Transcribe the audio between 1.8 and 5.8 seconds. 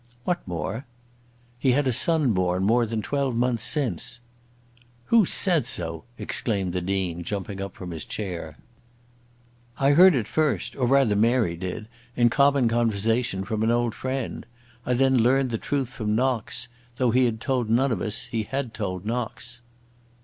a son born more than twelve months since." "Who says